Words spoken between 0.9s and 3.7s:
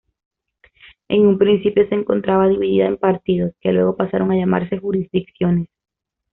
En un principio se encontraba dividida en partidos,